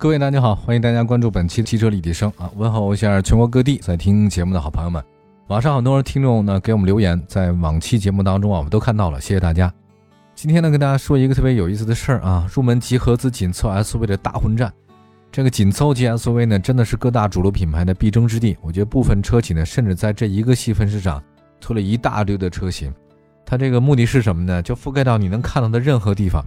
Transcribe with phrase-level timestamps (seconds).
[0.00, 2.50] 各位大家好，欢迎大家关注本期汽车立体声啊！
[2.56, 5.04] 问候一下全国各地在听节目的好朋友们。
[5.48, 9.70] 网上很多人听众呢给我们留言，在往期节目当中啊，我们都看到了，谢谢大家。
[10.34, 14.72] 今天呢，跟大家说一个特别有意思的事儿啊，入门级合资紧凑 SUV 的大混战。
[15.30, 18.56] 这个紧凑级 SUV 呢，真的是各大主流品牌的必争之地。
[18.62, 21.22] 我觉得部分车企呢，甚至在这一个细分市场
[21.60, 22.90] 推了一大堆的车型。
[23.44, 24.62] 它这个目的是什么呢？
[24.62, 26.42] 就覆盖到你能看到的任何地方，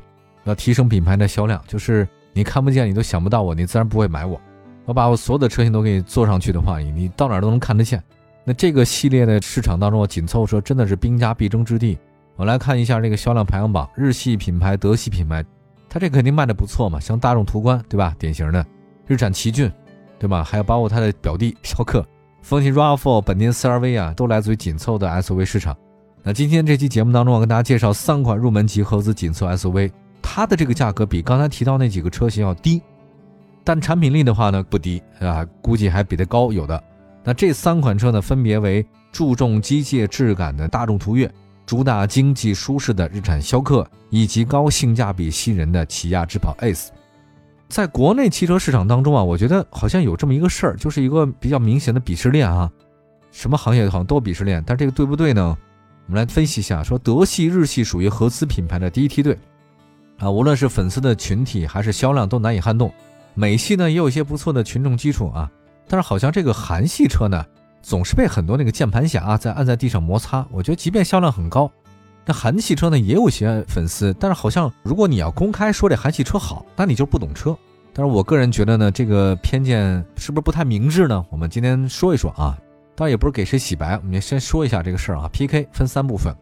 [0.46, 1.62] 要提升品牌的销量。
[1.68, 4.40] 就是你看不见，你都想不到我，你自然不会买我。
[4.86, 8.02] 我把我所有的车型都给你做上去的话，你到哪都能看得见。
[8.44, 11.98] 那这个系列的市场当中，紧凑车真的是兵家必争之地。
[12.36, 15.46] 我来看一下这个销量排行榜，日系品牌、德系品牌，
[15.88, 17.00] 它这肯定卖的不错嘛。
[17.00, 18.16] 像大众途观，对吧？
[18.18, 18.66] 典型的
[19.06, 19.72] 日产奇骏，
[20.20, 20.44] 对吧？
[20.44, 22.06] 还有包括它的表弟逍客、
[22.42, 25.78] 丰田 RAV4、本田 CR-V 啊，都来自于紧凑的 SUV 市场。
[26.24, 29.92] 那今天这期节目当中，我跟大家介绍三款入门级合资紧凑 SUV，
[30.24, 32.82] 它的这个价格比刚才提到那几个车型要低，
[33.64, 36.84] 但产品力的话呢不低啊，估计还比它高有的。
[37.24, 41.32] 那这三款车呢，分别为注重机械质感的大众途岳。
[41.66, 46.90] 主打经济舒适的日产逍客，以及高性价比吸引人的起亚智跑 Ace，
[47.70, 52.70] 在国内汽车市场当中啊，我觉得好像有这么一个事儿，就是一个比较明显的鄙视链啊。
[53.32, 55.58] 什么行业好像都鄙视链，但这个对不对呢？
[56.08, 59.40] 我们来分析一下，说德系、日系属于合资品牌的第一梯队
[60.20, 62.92] 啊，无论是粉丝的群体还是销量都难以撼动。
[63.34, 65.50] 美系呢也有一些不错的群众基础啊，
[65.88, 67.46] 但是好像这个韩系车呢。
[67.86, 70.48] 总是被很多那个键盘侠啊在按在地上摩擦。
[70.52, 71.70] 我觉得即便销量很高，
[72.26, 77.54] 那韩系车呢也有些粉丝，但是好像如果你要公开说这韩系车好，那你就不懂车。
[77.92, 81.26] 但是我个人觉得呢，这个偏见是不是不太明智呢？
[81.30, 82.58] 我们今天说一说啊，
[82.96, 85.30] 当然也不是给谁洗白，我们先说一下这个事儿啊。
[85.34, 86.34] PK 分三部分，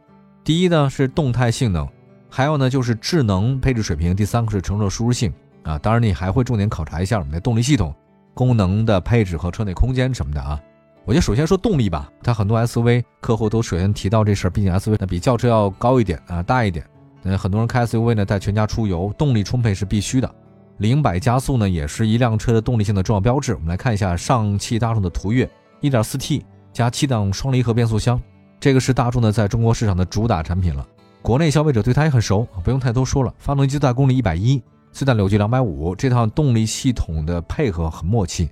[0.44, 1.90] 第一呢是动态性能，
[2.34, 5.34] 还有呢就是智能配置水平，第三个是乘坐舒适性
[5.64, 5.78] 啊。
[5.78, 7.94] 当然你还会重点考察一下我们的动力系统、
[8.34, 10.58] 功能的配置和车内空间什么的啊。
[11.04, 16.86] 我觉得首先说动力吧，它很多 SUV 客户都首先提到这事儿，毕竟 SUV 呢比轿车要高一点啊，大一点。
[17.24, 20.36] 嗯，很多人开 SUV 呢带全家出游，动力充沛是必须的。
[20.78, 23.54] 零百加速呢也是一辆车的动力性的重要标志。
[23.56, 25.48] 我们来看一下上汽大众的途岳
[25.82, 28.20] ，1.4T 加七档双离合变速箱，
[28.60, 30.88] 这个是大众呢在中国市场的主打产品了。
[31.22, 33.34] 国内消费者对它也很熟，不用太多说了。
[33.38, 34.62] 发动机最大功率110，
[34.92, 38.50] 最大扭矩250，这套动力系统的配合很默契。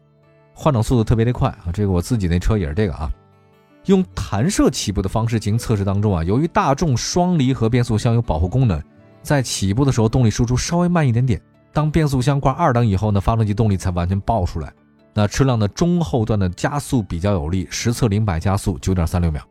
[0.53, 1.72] 换挡速度特别的快啊！
[1.74, 3.09] 这个我自己那车也是这个啊，
[3.85, 8.81] 用弹射起步的方式进行测试当中啊，由于大众双离合变速箱有保护功能，
[9.24, 11.41] 在起步的时候动力输出稍微慢一点点。
[11.72, 14.72] 当变速箱挂二档以后呢，发动机动力才完全爆出来。
[15.13, 19.41] 那车辆的中后段的加速比较有力，实测零百加速九点三六秒。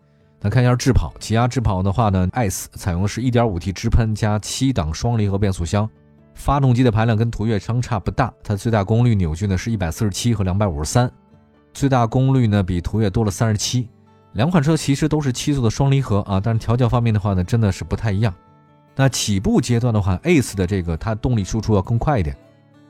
[0.40, 5.88] 咱看一下智跑，起亚智跑的话呢，S 采用的是一点五 T 直喷加七档双离合变速箱。
[6.34, 11.10] 发动机的排量跟途岳相差不大，它最大功率扭矩呢是一百四十七和两百五十三，
[11.74, 13.88] 最大功率呢比途岳多了三十七。
[14.34, 18.32] 两款车其实都是七速的双离合啊，但是调教方面的话呢，真的是不太一样。
[18.94, 22.36] 那起步阶段的话，Ace 的这个它动力输出要更快一点，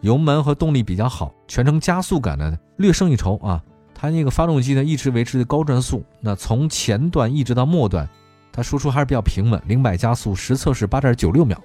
[0.02, 3.64] 油门和动力比较好，全程加速感呢略胜一筹啊。
[4.00, 8.08] 它那个发动机呢一直维持高转速，那从前段一直到末段，
[8.52, 11.60] 它输出还是比较平稳，零百加速实测是八点九六秒。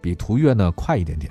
[0.00, 1.30] 比途岳呢快一点点，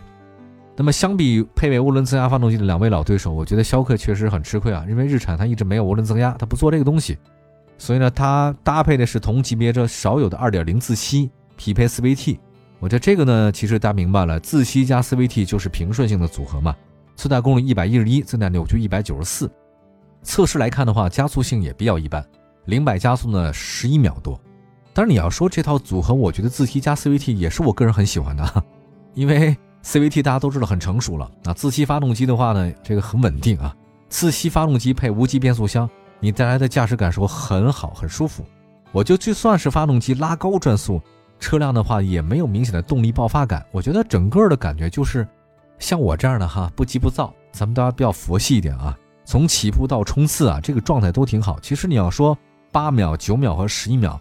[0.77, 7.17] 那么相比配备涡轮增压发动机的两位老对手，我觉得逍客确实很吃亏啊，因为日产它一直没有涡轮增压，它不做这个东西，
[7.77, 12.37] 所以呢，它搭配的是同级别这少有的2.0自吸匹配 CVT，
[12.79, 16.73] 我觉得这个呢，其实大家明白了，自吸加 CVT 就是平顺性的组合嘛，
[17.17, 19.49] 最大功率111，最大扭矩194，
[20.23, 22.25] 测试来看的话，加速性也比较一般，
[22.65, 24.39] 零百加速呢11秒多。
[24.93, 28.63] 但是你要说这套组合，我觉得自吸加 CVT 也是我个人很喜欢的，
[29.15, 33.75] 因为 CVT 大家都知道很成熟了，那自吸发动机的话呢，这个很稳定啊。
[34.09, 35.89] 自吸发动机配无级变速箱，
[36.19, 38.45] 你带来的驾驶感受很好，很舒服。
[38.91, 41.01] 我就就算是发动机拉高转速，
[41.39, 43.65] 车辆的话也没有明显的动力爆发感。
[43.71, 45.25] 我觉得整个的感觉就是
[45.79, 48.95] 像我这样的哈，不急不躁，咱们大家比较佛系一点啊。
[49.31, 51.57] 从起步到冲刺啊，这个状态都挺好。
[51.61, 52.37] 其实你要说
[52.69, 54.19] 八秒、九秒和十一秒。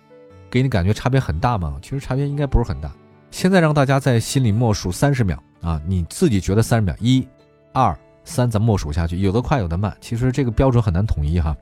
[0.48, 1.80] 给你感觉差别很大吗？
[1.82, 2.88] 其实差别应该不是很大。
[3.32, 7.26] 现在让大家在心里默数三十秒啊，你自己觉得三十秒，一、
[7.72, 9.92] 二、三咱默数下去，有的快，有的慢。
[10.00, 11.56] 其实这个标准很难统一哈。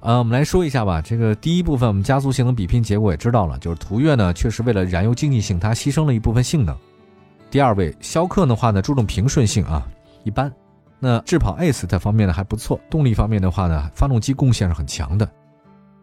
[0.00, 0.98] 呃，我们来说一下吧。
[1.02, 6.74] 这个第一部分，我们加速性能比拼结果也知道了，就是途岳呢，确实为了燃油经济性，它牺牲了一部分性能。
[7.50, 9.86] 第二位逍客的话呢，注重平顺性啊，
[10.24, 10.50] 一般。
[11.04, 15.28] 那智跑 Ace 这方面呢还不错，动力方面的话呢，发动机贡献是很强的。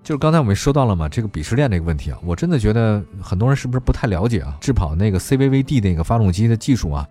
[0.03, 4.57] 就是刚才我们说到了嘛，这个鄙视链这个问题啊，我真的觉得很多人是不是不太了解啊？
[4.59, 7.07] 智跑那个 CVVD 那个发动机的技术啊，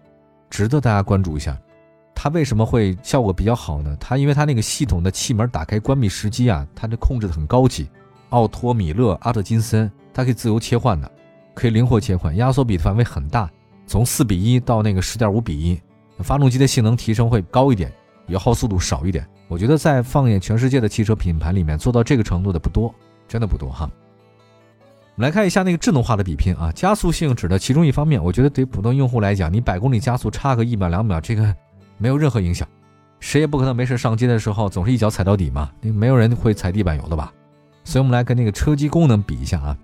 [0.51, 1.59] 值得大家关注一下。
[2.15, 3.97] 它为什么会效果比较好呢？
[3.99, 7.89] 它因为它那个系统的气门打开关闭时机啊，它这控制的很高级。
[8.29, 11.11] 奥托、米勒、阿特金森，它可以自由切换的，
[11.55, 13.51] 可以灵活切换，压缩比的范围很大，
[13.87, 15.81] 从四比一到那个十点五比一，
[16.23, 17.93] 发动机的性能提升会高一点，
[18.27, 19.27] 油耗速度少一点。
[19.49, 22.95] 我觉得在放眼全世界的汽车品牌里面，做到这个程度的不多，
[23.27, 23.91] 真的不多哈。
[25.17, 31.55] 我们来看一下那个智能化的比拼啊，加速性指的其中一方面，我觉得对普通用户来讲，你百公里加速差个一秒两秒，这个。
[32.01, 32.69] 没有任何影响，
[33.19, 35.69] 谁也不可能没事上街的时候总是一脚踩到底嘛。
[35.81, 37.33] 那没有人会踩地板油的吧？
[37.83, 39.77] 所以，我们来跟那个车机功能比一下啊。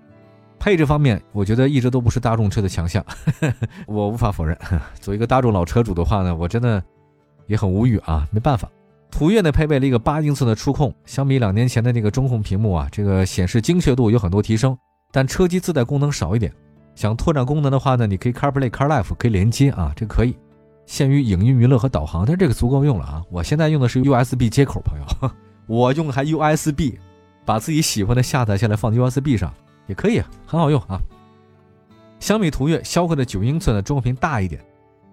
[0.65, 3.05] 配置方面，我觉得一直都不是大众车的强项，
[3.85, 4.57] 我无法否认。
[4.99, 6.83] 作为一个大众老车主的话呢，我真的
[7.45, 8.27] 也很无语啊。
[8.31, 8.67] 没办法，
[9.11, 14.75] 途岳呢配备了一个八英寸的触控，相比两年前的那个中控屏幕啊，这个显示精确度有很多提升，
[15.11, 16.51] 但车机自带功能少一点。
[16.95, 20.35] 想拓展功能的话呢，你可以 CarPlay、CarLife 可以连接啊，这可以。
[20.87, 23.21] 限于影音娱乐和导航，但这个足够用了啊！
[23.29, 25.31] 我现在用的是 USB 接口，朋友，
[25.69, 26.95] 我用还 USB，
[27.45, 29.53] 把自己喜欢的下载下来放 USB 上
[29.87, 30.99] 也可以，很好用啊。
[32.19, 34.63] 相比途岳逍客的九英寸的中控屏大一点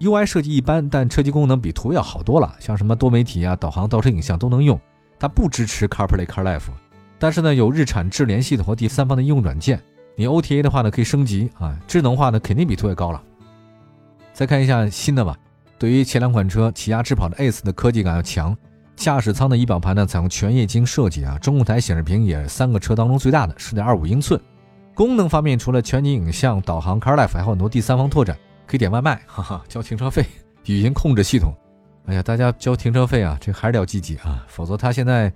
[0.01, 4.81] ，UI 设计一般，但车机功能比途岳要好多了，像什么多媒体啊、导航、倒车影像都能用。
[5.19, 6.71] 它不支持 CarPlay、CarLife，
[7.19, 9.81] 但是呢有日产智联系统和第三方的应用软件。
[10.17, 13.23] 你 OTA 的话呢可以升级啊，智能化呢肯定比途岳高了。
[14.33, 15.37] 再看一下新的吧。
[15.79, 18.57] 对于前两款车，起亚智跑的 Ace 的科技感要强，
[18.95, 24.41] 驾驶舱的仪表盘呢采用全液晶设计啊，中控台显示屏也三个车当中最大的，十点二五英寸。
[24.95, 28.37] 功能方面，除了全景影像、导航、CarLife，还有很多第三方拓展，
[28.67, 30.25] 可以点外卖，哈哈，交停车费，
[30.67, 31.55] 语音控制系统。
[32.07, 35.33] 哎呀，大家交停车费啊，这还是要积极啊，否则它现在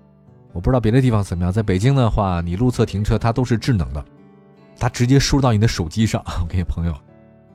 [0.53, 4.05] 我不知道别的地方怎么样，在北京的话，你路侧停车它都是智能的，
[4.79, 6.23] 它直接输入到你的手机上。
[6.41, 6.95] 我给你朋友。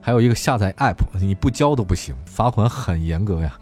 [0.00, 3.56] 还有一个下载 App，你不交都不行，罚款很严格呀。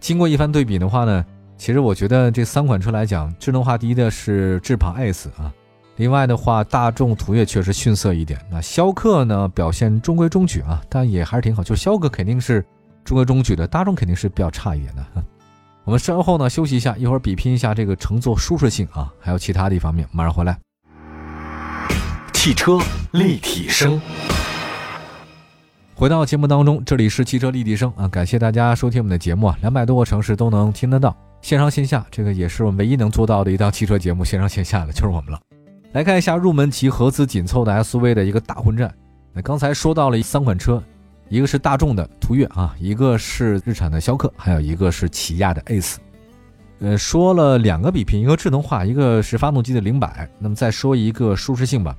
[0.00, 1.24] 经过一番对比的话呢，
[1.56, 5.50] 其实我觉得这三款车来讲，智能化第一的是智跑 S 啊。
[5.98, 8.40] 另外的话，大众途岳确实逊色一点。
[8.50, 11.62] 那逍客呢，表现中规中矩啊，但也还是挺好。
[11.62, 12.64] 就逍客肯定是
[13.04, 15.04] 中规中矩的，大众肯定是比较差一点的。
[15.82, 20.56] 我们稍后呢休息一下，一会儿比拼一下这个乘坐舒适性啊，还有其他的一方面，马上回来。
[22.32, 22.78] 汽车
[23.10, 24.00] 立体声。
[25.96, 35.40] 回到节目当中，这里是汽车立体声啊，感谢大家收听我们的节目啊，两百多个城市都能听得到，线上线下，这个也是我们唯一能做到的一档汽车节目，线上线下的就是我们了。
[35.92, 38.94] 来看一下入门级合资紧凑的 SUV 的一个大混战。
[39.32, 40.82] 那刚才说到了三款车，
[41.28, 45.96] 一个是大众的途岳啊，一个是日产的逍客，还有一个是起亚的 Ace。
[46.80, 50.28] 呃，说了两个比拼，一个智能化，一个是发动机的零百。
[50.38, 51.96] 那么再说一个舒适性吧。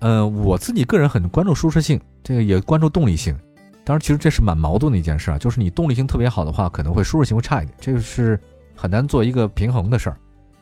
[0.00, 3.34] 呃，我自己个人很关注舒适性，这个也关注动力性。
[3.82, 8.38] 当然，其实这是蛮矛盾的一件事啊，就是你动力性特别好的话，可能会舒适性会差一点，这个是
[8.74, 10.16] 很难做一个平衡的事儿。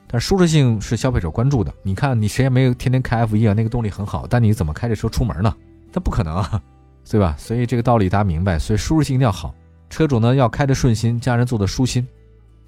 [0.06, 1.73] 但舒适性是消费者关注的。
[1.82, 5.54] 你看，你谁也没有天天开 F 一啊，那个动力很好，但你怎么开这车出门呢？
[5.92, 6.62] 那不可能啊，
[7.08, 7.34] 对吧？
[7.38, 8.58] 所以这个道理大家明白。
[8.58, 9.54] 所以舒适性一定要好，
[9.90, 12.06] 车主呢要开的顺心，家人坐的舒心。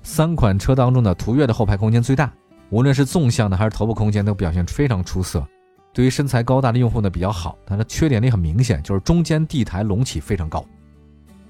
[0.02, 2.32] 三款车当中的途岳的后排空间最大，
[2.70, 5.46] 无论是纵向的还是头部空间都表现非常出色。
[5.92, 10.64] 对于身材高大的用户呢比较好，但是缺点呢很明显，就是中间地台隆起非常高。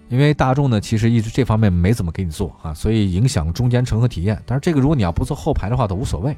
[0.09, 4.41] 因为大众呢其实一直这方面没怎么给你做啊，所以影响中间乘客体验。
[4.47, 6.37] 但是这个如果你要不坐后排的话都无所谓。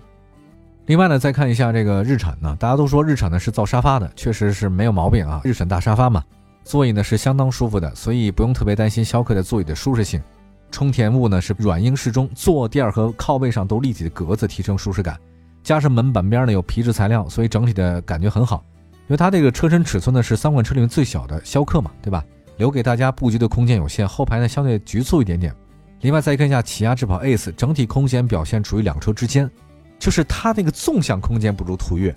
[0.87, 5.43] 另外呢再看一下这个日产呢，大家都说日产呢是造沙发的，确实是没有毛病啊。
[5.45, 6.25] 日产大沙发嘛，
[6.65, 10.23] 座椅呢是相当舒服的，所以不用特别担心逍客的座椅的舒适性。
[10.71, 15.19] 充填物呢是软硬适中，坐垫和靠背上都立体的格子提升舒适感。
[15.63, 18.65] 加上门板边呢有皮质材料，所以整体的感觉很好。
[19.03, 22.25] 因为它这个车身尺寸呢是三款车里面最小的逍客嘛，对吧？
[22.59, 25.55] 留给大家布局的空间有限，后排呢相对局促一点点。
[26.03, 29.50] 另外再看一下起亚智跑 Ace，整体空间表现处于两车之间，
[29.99, 32.15] 就是它那个纵向空间不如途岳，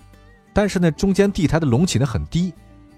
[0.53, 2.53] 但是呢中间地台的隆起呢很低，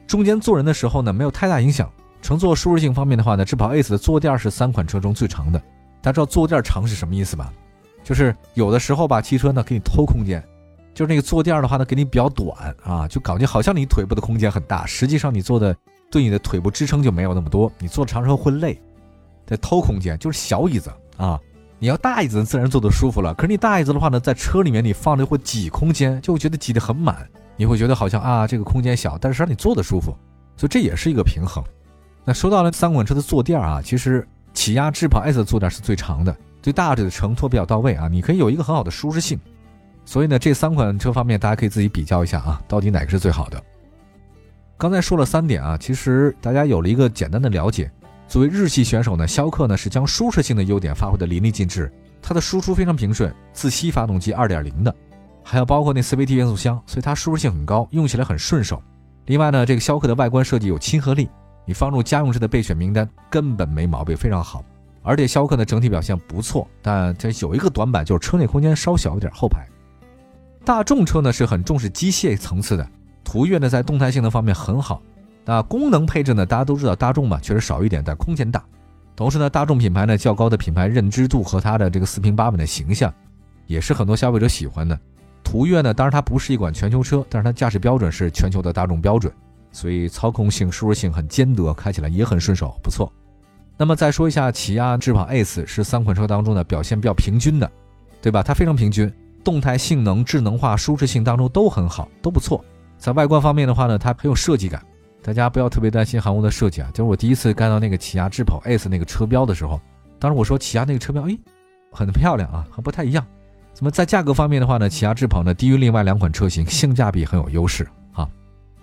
[0.07, 1.89] 中间坐人的时候呢没有太大影响。
[2.21, 5.59] 乘坐舒适性方面的话呢，智跑 Ace 的坐垫是三款车中最长的。
[6.01, 7.51] 大家知道坐垫长是什么意思吧？
[8.01, 10.41] 就是有的时候吧，汽车呢给你偷空间，
[10.93, 15.75] 就是那个坐垫的话呢给你比较短啊，就感觉好像你腿部的空间很大，实际上你坐的
[16.13, 18.79] 对你的腿部支撑就没有那么多，你坐长车会累，
[19.47, 21.39] 在偷空间，就是小椅子啊，
[21.79, 27.27] 你要大椅子自然坐的舒服了，可是你大椅子的话呢，在车里面你放着会挤空间，就会觉得挤得很满，
[27.57, 30.15] 你会觉得好像啊这个空间小，但是让你坐的舒服，
[30.55, 31.63] 所以这也是一个平衡。
[32.23, 39.39] 那说到了三款车的坐垫啊，其实起亚智跑 S 的坐垫是最长的，最大腿的承托比较到位啊，你可以有一个很好的舒适性。
[40.05, 43.63] 所以呢，这三款车方面大家可以自己比较一下啊，到底哪个是最好的。
[44.77, 47.89] 刚才说了三点啊，其实大家有了一个简单的了解。
[48.27, 54.93] 作为日系选手呢，逍客呢是将舒适性的优点发挥的淋漓尽致，它的输出非常平顺，自吸发动机2.0的，
[55.43, 58.81] 还有包括那 CVT 变速箱，所以它舒适性很高，用起来很顺手。
[59.25, 61.29] 另外呢，这个逍客的外观设计有亲和力，
[61.65, 64.63] 你放入家用车的备选名单根本没毛病，非常好。
[65.01, 69.67] 而且逍客的整体表现不错，但这有一个短板，就是车内空间稍小一点，后排。
[70.65, 72.87] 大众车呢是很重视机械层次的，
[73.23, 75.01] 途岳呢在动态性能方面很好。
[75.45, 76.45] 那功能配置呢？
[76.45, 78.63] 大家都知道大众嘛，确实少一点，但空间大。
[79.15, 83.13] 同时呢，大众品牌呢较高的品牌认知度和它的这个四平八稳的形象，
[83.67, 84.97] 也是很多消费者喜欢的。
[85.43, 89.31] 途岳呢，当然它不是一款全球车，但是它驾驶标准是全球的大众标准，
[89.71, 93.11] 所以操控性、舒适性很兼得，开起来也很顺手，不错。
[93.77, 97.69] 那么再说一下起亚智跑 S，是三款车当中呢表现比较平均的，
[98.21, 98.41] 对吧？
[98.41, 99.11] 它非常平均，
[99.43, 102.63] 动态性能、智能化、舒适性当中都很好，都不错。
[103.03, 104.81] 在外观方面的话呢，它很有设计感。
[105.21, 109.77] 大家不要特别担心韩国的设计啊，就是我第一次看到那个起亚智跑 S 那个车标的时候，
[110.17, 111.37] 当时我说起亚那个车标，哎，
[111.91, 113.25] 很漂亮啊，和不太一样。
[113.73, 114.87] 怎么在价格方面的话呢？
[114.87, 118.25] 起亚智跑呢低于另外两款车型，性价比很有优势啊。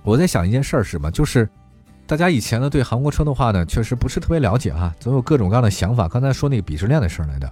[0.03, 1.11] 我在想一件事儿是什么？
[1.11, 1.49] 就是
[2.07, 6.07] 大家以前呢对韩国车的话呢，确实不是特别了解哈，总有各种各样的想法。
[6.07, 7.51] 刚才说那个鄙视链的事儿来的，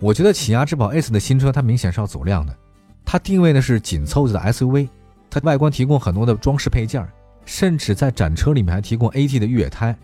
[0.00, 2.52] 我觉得起亚智跑 S 的新车它明显是要走量的，
[3.04, 4.88] 它定位呢是紧凑的 SUV，
[5.30, 7.06] 它外观提供很多的装饰配件。
[7.44, 9.96] 甚至在展车里面还提供 AT 的越野胎，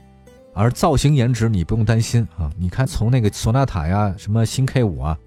[0.54, 2.50] 而造型颜值你不用担心啊！
[2.58, 5.18] 你看从那个索纳塔呀，什么新 K 五啊，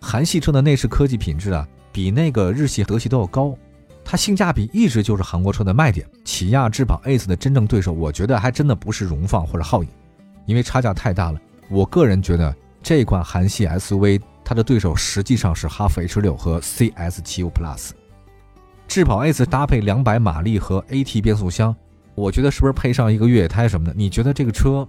[0.00, 3.54] 韩系车的内饰科技品质啊，比那个日系、德系都要高。
[4.02, 6.08] 它性价比一直就是韩国车的卖点。
[6.24, 9.90] 起亚智跑 Ace 的真正对手，我觉得还真的不是荣放或者皓影，
[10.46, 11.38] 因为差价太大了。
[11.68, 17.90] 我个人觉得这款韩系 SUV 它的对手实际上是哈弗 H 六和 CS75 Plus。
[18.88, 21.76] 智跑 S 搭配两百马力和 AT 变速箱，
[22.14, 23.92] 我觉得是不是配上一个越野胎什么的？
[23.94, 24.88] 你觉得这个车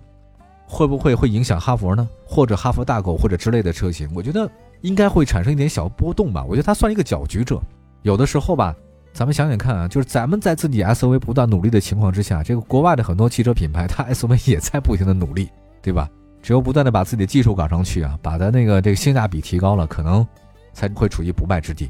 [0.65, 2.07] 会不会会影响哈佛呢？
[2.25, 4.09] 或者哈佛大狗或者之类的车型？
[4.15, 4.49] 我觉得
[4.81, 6.45] 应该会产生一点小波动吧。
[6.45, 7.61] 我觉得它算一个搅局者。
[8.03, 8.73] 有的时候吧，
[9.11, 15.49] 咱们想想看啊，就是咱们在自己 SUV 不断努力的情况之下，这个国外的很多汽车品牌，它 SUV 也在不停的努力，
[15.81, 16.09] 对吧？
[16.41, 20.25] 只有不断的把自己的技术搞上去啊，把它那个这个性价比提高了，可能
[20.71, 21.89] 才会处于不败之地。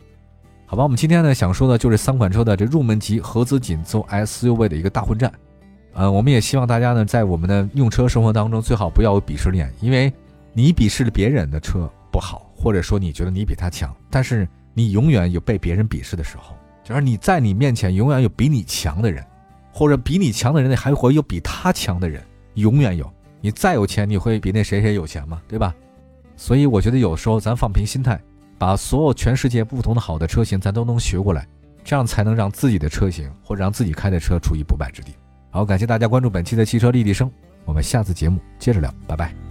[0.70, 5.34] 好吧，我们今天呢想说的就是三款车的这入门级合资紧凑 SUV 的一个大混战。
[5.96, 10.14] 呃，我们也希望大家呢在我们的用车生活当中最好不要有鄙视链，因为
[10.54, 19.26] 你鄙视了别人的车不好，或者说你觉得你比他强，但是你永远有被别人鄙视的时候，就是你在你面前永远有比你强的人，
[19.74, 22.24] 或者比你强的人还会有比他强的人，
[22.54, 23.12] 永远有。
[23.42, 25.42] 你再有钱，你会比那谁谁有钱吗？
[25.48, 25.74] 对吧？
[26.38, 28.22] 所以我觉得有时候咱放平心态。
[28.60, 31.48] 把所有全世界不同的好的车型，咱都能学过来，
[31.84, 35.14] 这样才能让自己的车型或者让自己开的车处于不败之地。
[35.50, 37.32] 好，感谢大家关注本期的汽车立体声，
[37.66, 39.49] 我们下次节目接着聊，拜拜。